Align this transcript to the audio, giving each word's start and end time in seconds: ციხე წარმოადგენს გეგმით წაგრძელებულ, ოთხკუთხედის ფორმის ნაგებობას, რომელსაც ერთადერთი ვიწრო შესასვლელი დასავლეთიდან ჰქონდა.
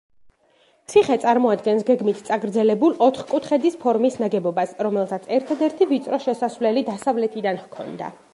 ციხე 0.93 1.17
წარმოადგენს 1.25 1.85
გეგმით 1.89 2.23
წაგრძელებულ, 2.29 2.95
ოთხკუთხედის 3.09 3.77
ფორმის 3.85 4.17
ნაგებობას, 4.25 4.75
რომელსაც 4.89 5.31
ერთადერთი 5.39 5.91
ვიწრო 5.93 6.23
შესასვლელი 6.27 6.87
დასავლეთიდან 6.91 7.65
ჰქონდა. 7.67 8.15